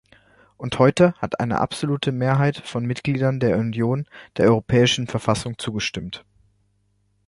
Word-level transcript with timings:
Und 0.57 0.79
heute 0.79 1.13
hat 1.21 1.39
eine 1.39 1.59
absolute 1.61 2.11
Mehrheit 2.11 2.57
von 2.57 2.87
Mitgliedern 2.87 3.39
der 3.39 3.59
Union 3.59 4.07
der 4.37 4.47
europäischen 4.47 5.05
Verfassung 5.05 5.59
zugestimmt. 5.59 6.25